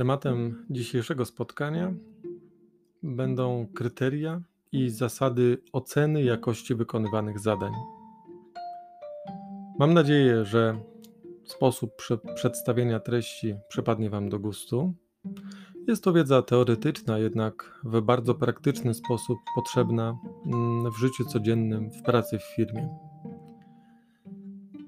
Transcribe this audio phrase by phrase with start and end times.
[0.00, 1.94] Tematem dzisiejszego spotkania
[3.02, 4.40] będą kryteria
[4.72, 7.72] i zasady oceny jakości wykonywanych zadań.
[9.78, 10.80] Mam nadzieję, że
[11.44, 14.94] sposób prze przedstawienia treści przypadnie Wam do gustu.
[15.88, 22.02] Jest to wiedza teoretyczna, jednak w bardzo praktyczny sposób potrzebna mm, w życiu codziennym, w
[22.02, 22.88] pracy w firmie.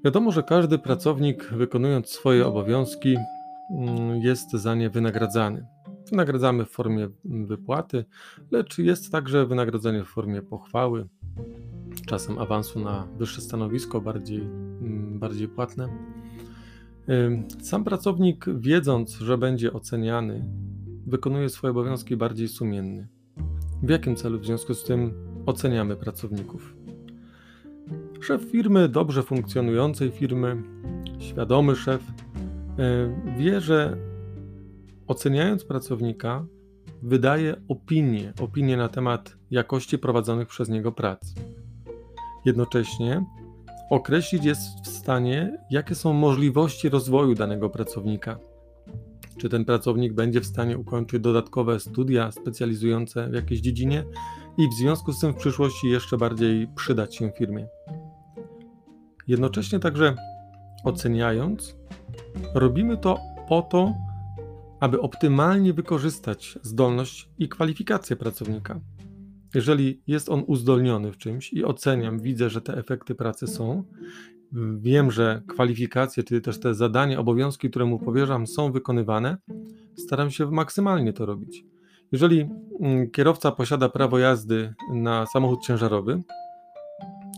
[0.04, 3.16] Wiadomo, że każdy pracownik, wykonując swoje obowiązki,
[4.20, 5.66] jest za nie wynagradzany.
[6.10, 8.04] Wynagradzamy w formie wypłaty,
[8.50, 11.08] lecz jest także wynagrodzenie w formie pochwały,
[12.06, 15.88] czasem awansu na wyższe stanowisko, bardziej, mm, bardziej płatne.
[17.62, 20.44] Sam pracownik, wiedząc, że będzie oceniany,
[21.06, 23.08] wykonuje swoje obowiązki bardziej sumienny.
[23.82, 25.14] W jakim celu w związku z tym
[25.46, 26.76] oceniamy pracowników?
[28.20, 30.62] Szef firmy, dobrze funkcjonującej firmy,
[31.18, 32.11] świadomy szef,
[33.36, 33.96] wie, że
[35.06, 36.46] oceniając pracownika,
[37.02, 41.34] wydaje opinię, opinię na temat jakości prowadzonych przez niego prac.
[42.44, 43.24] Jednocześnie
[43.90, 48.38] określić jest w stanie, jakie są możliwości rozwoju danego pracownika.
[49.38, 54.04] Czy ten pracownik będzie w stanie ukończyć dodatkowe studia specjalizujące w jakiejś dziedzinie
[54.58, 57.66] i w związku z tym w przyszłości jeszcze bardziej przydać się firmie.
[59.28, 60.14] Jednocześnie także
[60.84, 61.76] oceniając,
[62.54, 63.94] robimy to po to,
[64.80, 68.80] aby optymalnie wykorzystać zdolność i kwalifikacje pracownika.
[69.54, 73.84] Jeżeli jest on uzdolniony w czymś i oceniam, widzę, że te efekty pracy są,
[74.78, 79.36] wiem, że kwalifikacje, czyli też te zadania, obowiązki, które mu powierzam, są wykonywane,
[79.96, 81.64] staram się maksymalnie to robić.
[82.12, 82.48] Jeżeli
[82.80, 86.22] mm, kierowca posiada prawo jazdy na samochód ciężarowy,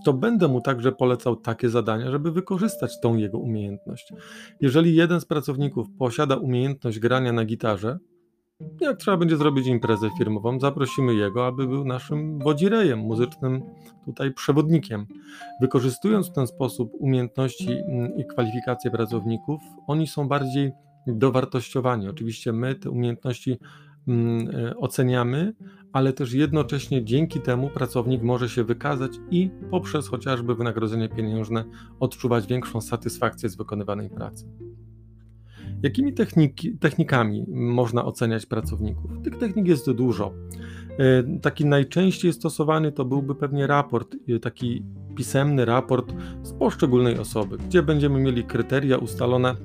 [0.04, 4.12] to będę mu także polecał takie zadania, żeby wykorzystać tą jego umiejętność.
[4.60, 7.98] Jeżeli jeden z pracowników posiada umiejętność grania na gitarze,
[8.80, 13.62] jak trzeba będzie zrobić imprezę firmową, zaprosimy jego, aby był naszym wodzirejem, muzycznym
[14.04, 15.06] tutaj przewodnikiem.
[15.60, 20.72] Wykorzystując w ten sposób umiejętności mm, i kwalifikacje pracowników, oni są bardziej
[21.06, 22.08] dowartościowani.
[22.08, 23.58] Oczywiście my te umiejętności
[24.76, 25.54] oceniamy,
[25.92, 31.64] ale też jednocześnie dzięki temu pracownik może się wykazać i poprzez chociażby wynagrodzenie pieniężne
[32.00, 34.48] odczuwać większą satysfakcję z wykonywanej pracy.
[35.82, 39.10] Jakimi techniki, technikami można oceniać pracowników?
[39.24, 40.34] Tych technik jest dużo.
[40.98, 44.84] E, taki najczęściej stosowany to byłby pewnie raport, e, taki
[45.16, 49.56] pisemny raport z poszczególnej osoby, gdzie będziemy mieli kryteria ustalone,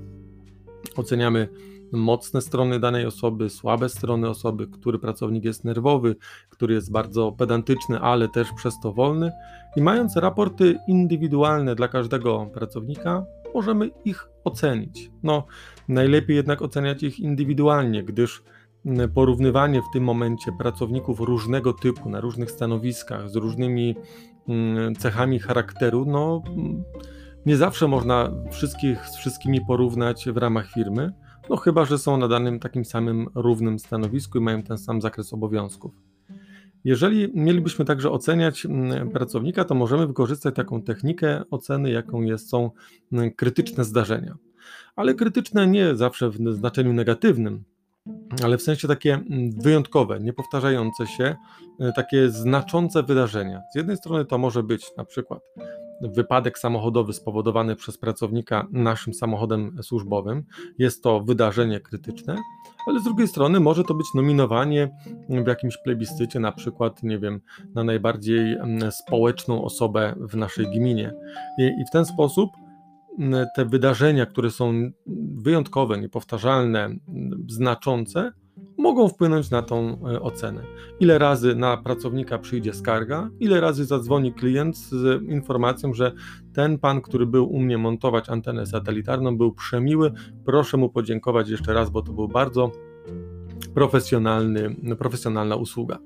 [0.96, 1.48] oceniamy
[1.92, 6.16] mocne strony danej osoby, słabe strony osoby, który pracownik jest nerwowy,
[6.50, 9.32] który jest bardzo pedantyczny, ale też przez to wolny.
[9.76, 15.12] I mając raporty indywidualne dla każdego pracownika, możemy ich ocenić.
[15.24, 15.44] No,
[15.88, 18.44] najlepiej jednak oceniać ich indywidualnie, gdyż
[18.86, 23.96] mm, porównywanie w tym momencie pracowników różnego typu, na różnych stanowiskach, z różnymi
[24.48, 26.42] mm, cechami charakteru, no
[27.46, 31.14] nie zawsze można wszystkich z wszystkimi porównać w ramach firmy,
[31.50, 35.34] no chyba, że są na danym takim samym równym stanowisku i mają ten sam zakres
[35.34, 35.92] obowiązków.
[36.84, 42.72] Jeżeli mielibyśmy także oceniać mm, pracownika, to możemy wykorzystać taką technikę oceny, jaką jest, są
[43.12, 44.38] mm, krytyczne zdarzenia.
[44.96, 47.64] Ale krytyczne nie zawsze w znaczeniu negatywnym,
[48.44, 51.36] ale w sensie takie mm, wyjątkowe, niepowtarzające się,
[51.80, 53.62] e, takie znaczące wydarzenia.
[53.74, 55.42] Z jednej strony to może być na przykład
[56.02, 60.44] wypadek samochodowy spowodowany przez pracownika naszym samochodem służbowym.
[60.78, 62.38] Jest to wydarzenie krytyczne,
[62.88, 64.90] ale z drugiej strony może to być nominowanie
[65.30, 67.42] w jakimś plebiscycie, na przykład, nie wiem,
[67.76, 71.14] na najbardziej mm, społeczną osobę w naszej gminie.
[71.60, 72.50] I, i w ten sposób
[73.20, 74.74] mm, te wydarzenia, które są
[75.36, 76.90] wyjątkowe, niepowtarzalne,
[77.48, 78.32] znaczące,
[78.80, 80.62] mogą wpłynąć na tą e, ocenę.
[81.00, 86.12] Ile razy na pracownika przyjdzie skarga, ile razy zadzwoni klient z informacją, że
[86.54, 90.12] ten pan, który był u mnie montować antenę satelitarną, był przemiły,
[90.46, 92.72] proszę mu podziękować jeszcze raz, bo to był bardzo
[93.74, 96.00] profesjonalny, profesjonalna usługa.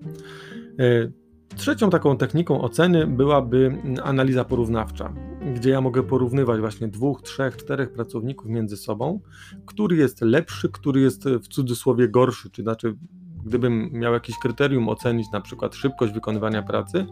[0.80, 1.12] E,
[1.56, 5.14] trzecią taką techniką oceny byłaby analiza porównawcza
[5.56, 9.20] gdzie ja mogę porównywać właśnie dwóch, trzech, czterech pracowników między sobą,
[9.66, 12.96] który jest lepszy, który jest w cudzysłowie gorszy, czy znaczy
[13.46, 17.06] gdybym miał jakieś kryterium ocenić, na przykład szybkość wykonywania pracy,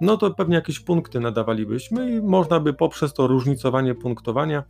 [0.00, 4.64] no to pewnie jakieś punkty nadawalibyśmy i można by poprzez to różnicowanie punktowania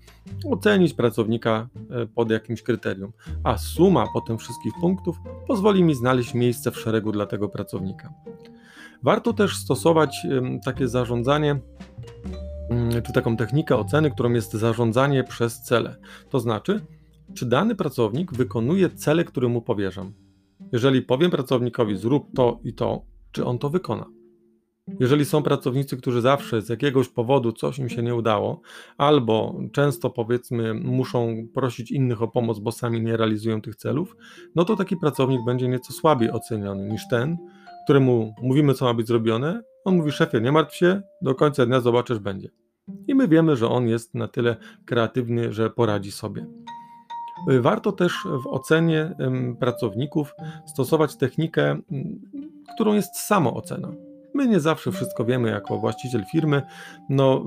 [0.50, 3.12] ocenić pracownika e, pod jakimś kryterium.
[3.44, 5.16] A suma po tym wszystkich punktów
[5.46, 8.12] pozwoli mi znaleźć miejsce w szeregu dla tego pracownika.
[9.02, 10.26] Warto też stosować
[10.64, 11.60] takie zarządzanie
[13.06, 15.96] czy taką technikę oceny, którą jest zarządzanie przez cele.
[16.30, 16.80] To znaczy,
[17.34, 20.12] czy dany pracownik wykonuje cele, które mu powierzam.
[20.72, 24.06] Jeżeli powiem pracownikowi, zrób to i to, czy on to wykona.
[25.00, 28.60] Jeżeli są pracownicy, którzy zawsze z jakiegoś powodu coś im się nie udało,
[28.98, 34.16] albo często powiedzmy muszą prosić innych o pomoc, bo sami nie realizują tych celów,
[34.54, 37.36] no to taki pracownik będzie nieco słabiej oceniony niż ten,
[37.84, 39.62] któremu mówimy, co ma być zrobione.
[39.88, 42.50] On mówi, szefie, nie martw się, do końca dnia zobaczysz, będzie.
[43.06, 46.46] I my wiemy, że on jest na tyle kreatywny, że poradzi sobie.
[47.60, 48.12] Warto też
[48.44, 49.14] w ocenie
[49.60, 50.34] pracowników
[50.66, 51.78] stosować technikę,
[52.74, 53.92] którą jest samoocena.
[54.34, 56.62] My nie zawsze wszystko wiemy jako właściciel firmy.
[57.08, 57.44] No,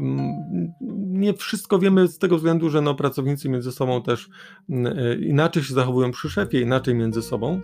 [1.08, 4.30] nie wszystko wiemy z tego względu, że no, pracownicy między sobą też
[4.70, 7.62] e, inaczej się zachowują przy szefie, inaczej między sobą.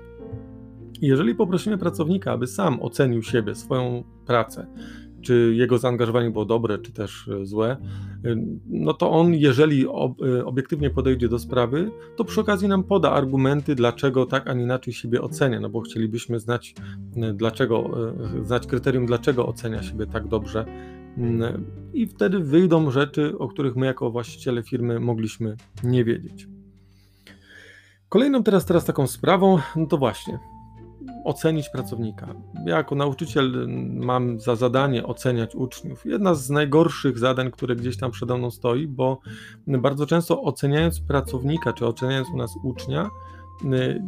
[1.01, 4.67] Jeżeli poprosimy pracownika, aby sam ocenił siebie, swoją pracę,
[5.21, 7.77] czy jego zaangażowanie było dobre, czy też e, złe, e,
[8.67, 13.75] no to on, jeżeli e, obiektywnie podejdzie do sprawy, to przy okazji nam poda argumenty,
[13.75, 16.75] dlaczego tak, a nie inaczej siebie ocenia, no bo chcielibyśmy znać,
[17.33, 17.89] dlaczego,
[18.43, 20.65] znać kryterium, dlaczego ocenia siebie tak dobrze.
[21.17, 26.47] Mm, I wtedy wyjdą rzeczy, o których my, jako właściciele firmy, mogliśmy nie wiedzieć.
[28.09, 30.39] Kolejną teraz, teraz taką sprawą, no to właśnie,
[31.23, 32.27] ocenić pracownika.
[32.65, 36.05] Ja jako nauczyciel mam za zadanie oceniać uczniów.
[36.05, 39.19] Jedna z najgorszych zadań, które gdzieś tam przede mną stoi, bo
[39.67, 43.09] bardzo często oceniając pracownika, czy oceniając u nas ucznia,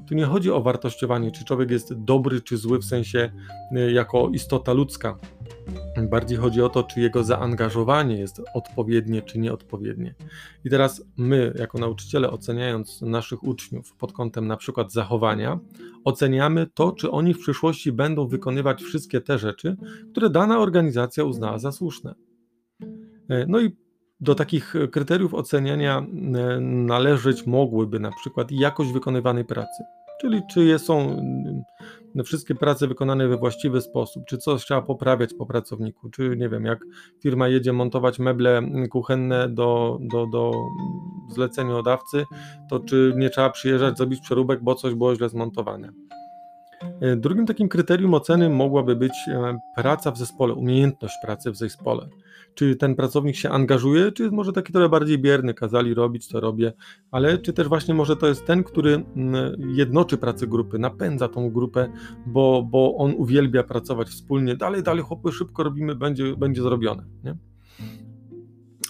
[0.07, 3.31] tu nie chodzi o wartościowanie, czy człowiek jest dobry, czy zły w sensie
[3.78, 5.18] y, jako istota ludzka.
[6.10, 10.16] Bardziej chodzi o to, czy jego zaangażowanie jest odpowiednie, czy nieodpowiednie.
[10.66, 15.60] I teraz my, jako nauczyciele, oceniając naszych uczniów pod kątem na przykład zachowania,
[16.04, 19.78] oceniamy to, czy oni w przyszłości będą wykonywać wszystkie te rzeczy,
[20.12, 22.16] które dana organizacja uznała za słuszne.
[23.30, 23.75] E, no i
[24.21, 29.83] do takich kryteriów oceniania e, należeć mogłyby na przykład jakość wykonywanej pracy
[30.19, 31.63] czyli czy są mm,
[32.25, 36.66] wszystkie prace wykonane we właściwy sposób, czy coś trzeba poprawiać po pracowniku, czy nie wiem,
[36.66, 36.80] jak
[37.24, 40.51] firma jedzie montować meble kuchenne do, do, do
[41.30, 42.25] zleceniodawcy,
[42.69, 45.92] to czy nie trzeba przyjeżdżać, zrobić przeróbek, bo coś było źle zmontowane.
[47.02, 52.10] E, drugim takim kryterium oceny mogłaby być e, praca w zespole, umiejętność pracy w zespole.
[52.54, 56.74] Czy ten pracownik się angażuje, czy może taki trochę bardziej bierny, kazali robić, to robię,
[57.12, 59.06] ale czy też właśnie może to jest ten, który
[59.68, 61.92] jednoczy pracę grupy, napędza tą grupę,
[62.26, 67.04] bo, bo on uwielbia pracować wspólnie, dalej, dalej, chłopy, szybko robimy, będzie, będzie zrobione.
[67.24, 67.36] Nie?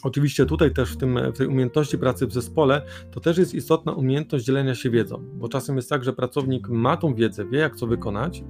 [0.04, 2.82] Oczywiście tutaj też w, tym, w tej umiejętności pracy w zespole
[3.12, 6.98] to też jest istotna umiejętność dzielenia się wiedzą, bo czasem jest tak, że pracownik ma
[6.98, 8.44] tą wiedzę, wie jak co wykonać,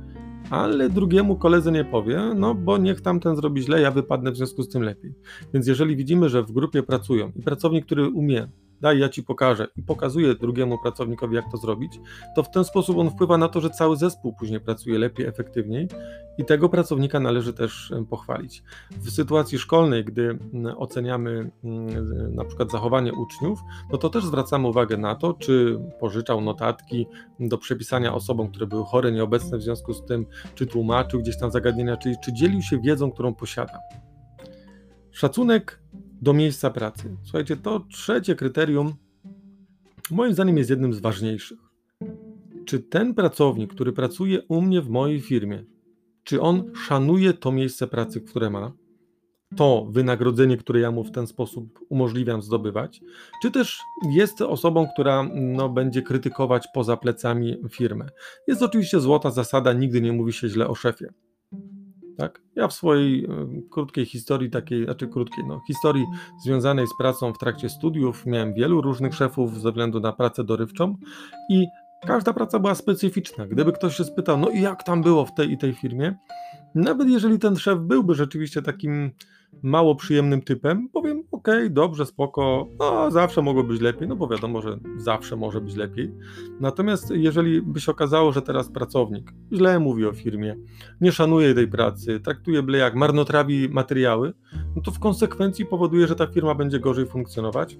[0.49, 4.63] ale drugiemu koledze nie powie, no bo niech tamten zrobi źle, ja wypadnę w związku
[4.63, 5.13] z tym lepiej.
[5.53, 8.47] Więc jeżeli widzimy, że w grupie pracują i pracownik, który umie
[8.81, 11.99] daj, ja ci pokażę i pokazuje drugiemu pracownikowi, jak to zrobić,
[12.35, 15.87] to w ten sposób on wpływa na to, że cały zespół później pracuje lepiej, efektywniej
[16.37, 18.63] i tego pracownika należy też pochwalić.
[18.91, 20.39] W sytuacji szkolnej, gdy
[20.77, 21.51] oceniamy
[22.31, 23.59] na przykład zachowanie uczniów,
[23.91, 27.07] no to też zwracamy uwagę na to, czy pożyczał notatki
[27.39, 31.51] do przepisania osobom, które były chore, nieobecne w związku z tym, czy tłumaczył gdzieś tam
[31.51, 33.79] zagadnienia, czyli czy dzielił się wiedzą, którą posiada.
[35.11, 35.79] Szacunek
[36.21, 37.17] do miejsca pracy.
[37.23, 38.93] Słuchajcie, to trzecie kryterium
[40.11, 41.59] moim zdaniem jest jednym z ważniejszych.
[42.65, 45.63] Czy ten pracownik, który pracuje u mnie w mojej firmie,
[46.23, 48.71] czy on szanuje to miejsce pracy, które ma,
[49.55, 53.01] to wynagrodzenie, które ja mu w ten sposób umożliwiam zdobywać,
[53.41, 53.79] czy też
[54.11, 58.09] jest osobą, która no, będzie krytykować poza plecami firmę.
[58.47, 61.07] Jest oczywiście złota zasada, nigdy nie mówi się źle o szefie.
[62.19, 62.41] Tak?
[62.55, 63.27] Ja w swojej e,
[63.69, 66.05] krótkiej historii, takiej, znaczy krótkiej, no, historii
[66.43, 70.95] związanej z pracą w trakcie studiów, miałem wielu różnych szefów ze względu na pracę dorywczą
[71.49, 71.65] i
[72.07, 73.47] każda praca była specyficzna.
[73.47, 76.15] Gdyby ktoś się spytał, no i jak tam było w tej i tej firmie,
[76.75, 79.11] nawet jeżeli ten szef byłby rzeczywiście takim
[79.63, 84.61] mało przyjemnym typem, powiem, ok, dobrze, spoko, no zawsze mogło być lepiej, no bo wiadomo,
[84.61, 86.11] że zawsze może być lepiej.
[86.59, 90.55] Natomiast jeżeli by się okazało, że teraz pracownik źle mówi o firmie,
[91.01, 94.33] nie szanuje tej pracy, traktuje byle jak, marnotrawi materiały,
[94.75, 97.77] no to w konsekwencji powoduje, że ta firma będzie gorzej funkcjonować,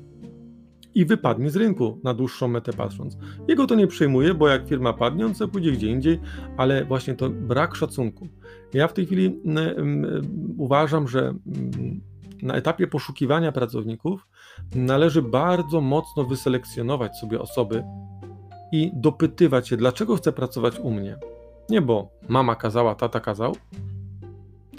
[0.96, 3.18] i wypadnie z rynku na dłuższą metę patrząc.
[3.48, 6.20] Jego to nie przejmuje, bo jak firma padnie, on sobie pójdzie gdzie indziej,
[6.58, 8.28] ale właśnie to brak szacunku.
[8.74, 9.40] Ja w tej chwili
[10.58, 11.34] uważam, że
[12.42, 14.28] na etapie poszukiwania pracowników
[14.76, 17.84] należy bardzo mocno wyselekcjonować sobie osoby
[18.72, 21.18] i dopytywać się, dlaczego chce pracować u mnie.
[21.70, 23.56] Nie bo mama kazała, tata kazał,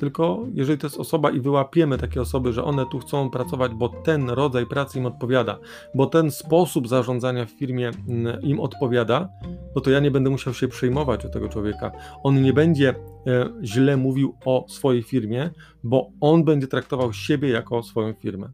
[0.00, 3.88] tylko jeżeli to jest osoba i wyłapiemy takie osoby, że one tu chcą pracować, bo
[3.88, 5.58] ten rodzaj pracy im odpowiada,
[5.94, 9.28] bo ten sposób zarządzania w firmie mm, im odpowiada,
[9.74, 11.92] no to ja nie będę musiał się przejmować o tego człowieka.
[12.22, 12.88] On nie będzie
[13.26, 15.50] e, źle mówił o swojej firmie,
[15.84, 18.50] bo on będzie traktował siebie jako swoją firmę.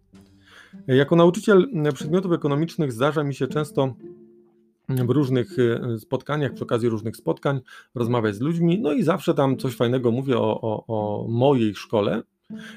[0.86, 3.94] Jako nauczyciel przedmiotów ekonomicznych zdarza mi się często
[4.88, 7.60] w różnych e, spotkaniach, przy okazji różnych spotkań,
[7.94, 12.22] rozmawiać z ludźmi, no i zawsze tam coś fajnego mówię o, o, o mojej szkole.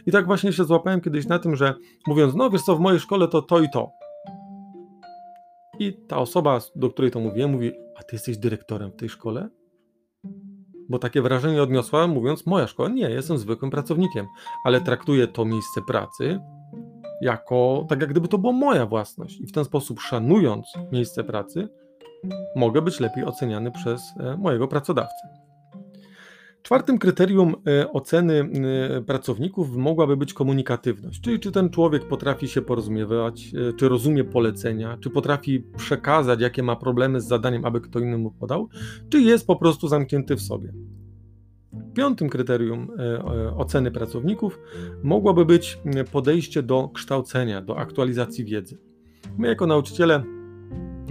[0.05, 1.73] I tak właśnie się złapałem kiedyś na tym, że
[2.07, 3.91] mówiąc, no wiesz co, w mojej szkole to to i to.
[5.79, 9.49] I ta osoba, do której to mówiłem, mówi, a ty jesteś dyrektorem w tej szkole?
[10.89, 14.25] Bo takie wrażenie odniosła, mówiąc, moja szkoła, nie, jestem zwykłym pracownikiem,
[14.65, 16.39] ale traktuję to miejsce pracy
[17.21, 19.39] jako, tak jak gdyby to była moja własność.
[19.39, 21.69] I w ten sposób, szanując miejsce pracy,
[22.55, 25.27] mogę być lepiej oceniany przez e, mojego pracodawcę.
[26.61, 28.49] Czwartym kryterium e, oceny
[28.97, 34.97] e, pracowników mogłaby być komunikatywność, czyli czy ten człowiek potrafi się porozumiewać, czy rozumie polecenia,
[34.97, 38.69] czy potrafi przekazać, jakie ma problemy z zadaniem, aby kto inny mu podał,
[39.09, 40.73] czy jest po prostu zamknięty w sobie.
[41.93, 42.87] Piątym kryterium
[43.57, 44.59] oceny pracowników
[45.03, 45.79] mogłoby być
[46.11, 48.77] podejście do kształcenia, do aktualizacji wiedzy.
[49.37, 50.23] My, jako nauczyciele,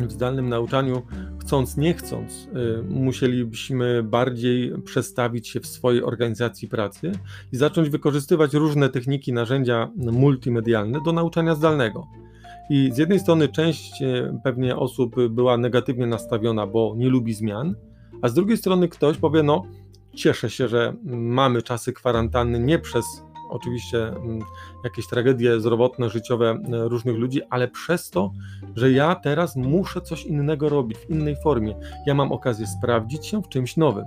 [0.07, 1.03] w zdalnym nauczaniu,
[1.39, 2.49] chcąc nie chcąc,
[2.81, 7.13] y, musielibyśmy bardziej przestawić się w swojej organizacji pracy
[7.53, 12.07] i zacząć wykorzystywać różne techniki, narzędzia multimedialne do nauczania zdalnego.
[12.71, 17.75] I z jednej strony część y, pewnie osób była negatywnie nastawiona, bo nie lubi zmian,
[18.23, 19.65] a z drugiej strony ktoś powie: No,
[20.15, 23.05] cieszę się, że mamy czasy kwarantanny nie przez
[23.49, 24.41] oczywiście mm,
[24.85, 28.33] jakieś tragedie zdrowotne, życiowe e, różnych ludzi, ale przez to,
[28.77, 31.75] że ja teraz muszę coś innego robić w innej formie.
[32.07, 34.05] Ja mam okazję sprawdzić się w czymś nowym.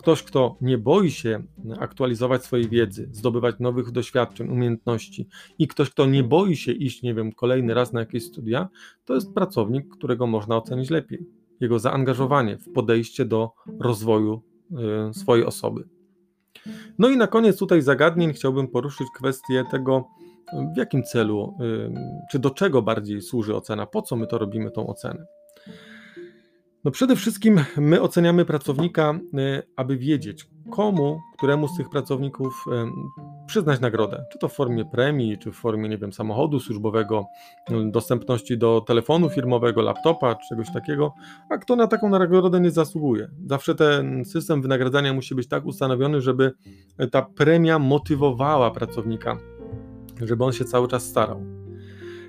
[0.00, 1.42] Ktoś, kto nie boi się
[1.78, 5.28] aktualizować swojej wiedzy, zdobywać nowych doświadczeń, umiejętności
[5.58, 8.68] i ktoś, kto nie boi się iść, nie wiem, kolejny raz na jakieś studia,
[9.04, 11.26] to jest pracownik, którego można ocenić lepiej.
[11.60, 14.42] Jego zaangażowanie w podejście do rozwoju
[15.08, 15.99] e, swojej osoby.
[16.98, 20.04] No i na koniec tutaj zagadnień chciałbym poruszyć kwestię tego,
[20.74, 21.58] w jakim celu,
[22.30, 25.26] czy do czego bardziej służy ocena, po co my to robimy, tą ocenę.
[26.84, 32.70] No przede wszystkim my oceniamy pracownika, y, aby wiedzieć, komu, któremu z tych pracowników y,
[33.50, 34.24] przyznać nagrodę.
[34.32, 37.26] Czy to w formie premii, czy w formie, nie wiem, samochodu służbowego,
[37.70, 41.14] y, dostępności do telefonu firmowego, laptopa, czegoś takiego,
[41.50, 43.30] a kto na taką nagrodę nie zasługuje.
[43.46, 46.52] Zawsze ten system wynagradzania musi być tak ustanowiony, żeby
[47.10, 49.38] ta premia motywowała pracownika,
[50.22, 51.59] żeby on się cały czas starał.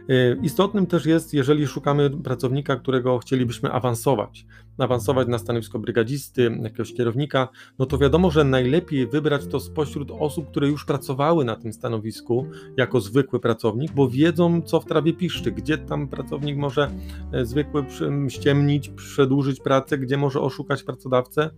[0.10, 4.46] Y, istotnym też jest, jeżeli szukamy pracownika, którego chcielibyśmy awansować,
[4.78, 7.48] awansować na stanowisko brygadzisty, jakiegoś kierownika,
[7.80, 12.48] no to wiadomo, że najlepiej wybrać to spośród osób, które już pracowały na tym stanowisku
[12.78, 16.92] jako zwykły pracownik, bo wiedzą, co w trawie piszczy, gdzie tam pracownik może
[17.32, 17.86] e, zwykły
[18.30, 21.50] ściemnić, przedłużyć pracę, gdzie może oszukać pracodawcę.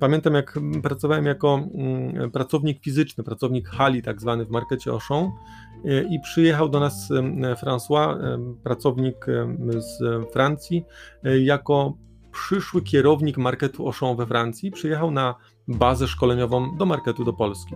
[0.00, 5.30] Pamiętam, jak pracowałem jako mm, pracownik fizyczny, pracownik hali, tak zwany w markecie Auchan,
[6.10, 7.12] i przyjechał do nas
[7.62, 8.18] François,
[8.62, 9.26] pracownik
[9.78, 10.84] z Francji,
[11.24, 11.94] e, jako
[12.32, 15.34] przyszły kierownik marketu Auchan we Francji, przyjechał na
[15.68, 17.74] bazę szkoleniową do marketu do Polski.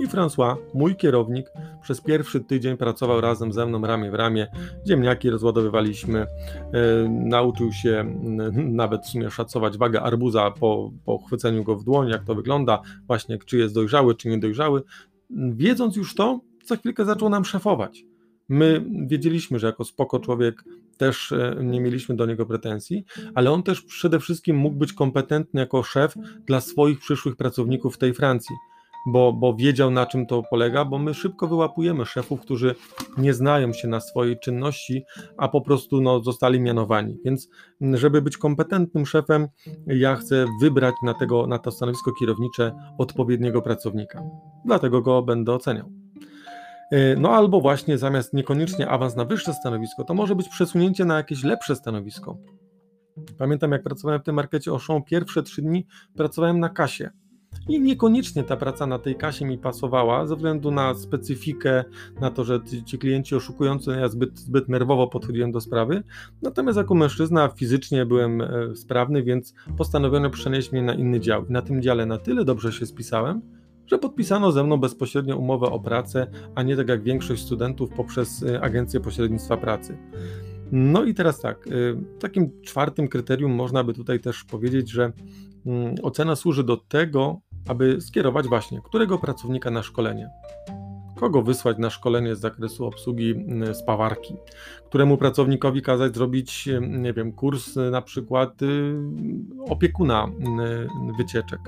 [0.00, 1.52] I François, mój kierownik,
[1.82, 4.46] przez pierwszy tydzień pracował razem ze mną ramię w ramię.
[4.88, 6.20] Ziemniaki rozładowywaliśmy.
[6.20, 6.26] E,
[7.08, 8.20] nauczył się
[8.54, 12.82] nawet w sumie szacować wagę arbuza po, po chwyceniu go w dłoń, jak to wygląda,
[13.06, 14.82] właśnie czy jest dojrzały, czy niedojrzały.
[15.50, 18.04] Wiedząc już to, za chwilkę zaczął nam szefować.
[18.48, 20.64] My wiedzieliśmy, że jako spoko człowiek
[20.96, 25.60] też e, nie mieliśmy do niego pretensji, ale on też przede wszystkim mógł być kompetentny
[25.60, 26.14] jako szef
[26.46, 28.56] dla swoich przyszłych pracowników w tej Francji,
[29.06, 32.74] bo, bo wiedział na czym to polega, bo my szybko wyłapujemy szefów, którzy
[33.18, 35.04] nie znają się na swojej czynności,
[35.36, 37.18] a po prostu no, zostali mianowani.
[37.24, 37.48] Więc
[37.80, 39.48] żeby być kompetentnym szefem,
[39.86, 44.22] ja chcę wybrać na, tego, na to stanowisko kierownicze odpowiedniego pracownika.
[44.64, 45.92] Dlatego go będę oceniał.
[46.90, 51.16] E, no albo właśnie zamiast niekoniecznie awans na wyższe stanowisko, to może być przesunięcie na
[51.16, 52.38] jakieś lepsze stanowisko.
[53.38, 55.86] Pamiętam, jak pracowałem w tym markecie Auchan, pierwsze trzy dni
[56.16, 57.10] pracowałem na kasie.
[57.68, 61.84] I niekoniecznie ta praca na tej kasie mi pasowała, ze względu na specyfikę,
[62.20, 66.02] na to, że ci klienci oszukujący, ja zbyt, zbyt nerwowo podchodziłem do sprawy.
[66.42, 71.44] Natomiast jako mężczyzna fizycznie byłem e, sprawny, więc postanowiono przenieść mnie na inny dział.
[71.48, 73.42] Na tym dziale na tyle dobrze się spisałem,
[73.86, 78.42] że podpisano ze mną bezpośrednio umowę o pracę, a nie tak jak większość studentów poprzez
[78.42, 79.98] y, Agencję Pośrednictwa Pracy.
[80.72, 85.12] No i teraz tak, y, takim czwartym kryterium można by tutaj też powiedzieć, że
[85.66, 90.30] mm, ocena służy do tego, aby skierować właśnie którego pracownika na szkolenie.
[91.18, 94.36] Kogo wysłać na szkolenie z zakresu obsługi mm, spawarki?
[94.86, 98.94] Któremu pracownikowi kazać zrobić, mm, nie wiem, kurs y, na przykład y,
[99.68, 100.26] opiekuna
[101.10, 101.60] y, wycieczek?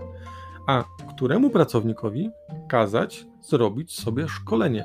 [0.67, 2.31] A któremu pracownikowi
[2.69, 4.85] kazać zrobić sobie szkolenie?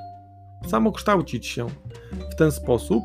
[0.67, 1.67] Samokształcić się.
[2.31, 3.03] W ten sposób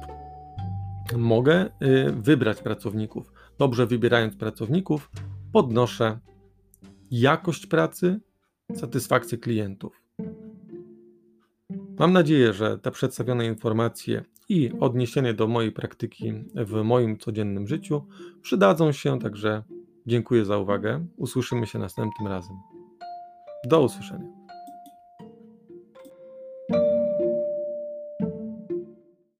[1.17, 1.67] mogę
[2.13, 3.33] wybrać pracowników.
[3.59, 5.11] Dobrze wybierając pracowników,
[5.53, 6.19] podnoszę
[7.11, 8.21] jakość pracy,
[8.75, 10.03] satysfakcję klientów.
[11.99, 18.07] Mam nadzieję, że te przedstawione informacje i odniesienie do mojej praktyki w moim codziennym życiu
[18.43, 19.63] przydadzą się, także
[20.07, 21.07] dziękuję za uwagę.
[21.17, 22.57] Usłyszymy się następnym razem.
[23.65, 24.40] Do usłyszenia.